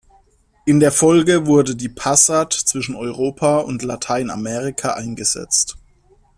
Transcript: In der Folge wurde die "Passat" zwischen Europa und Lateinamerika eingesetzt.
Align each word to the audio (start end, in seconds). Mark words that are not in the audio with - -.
In 0.65 0.79
der 0.79 0.91
Folge 0.91 1.45
wurde 1.45 1.75
die 1.75 1.87
"Passat" 1.87 2.53
zwischen 2.53 2.95
Europa 2.95 3.57
und 3.59 3.83
Lateinamerika 3.83 4.93
eingesetzt. 4.95 5.77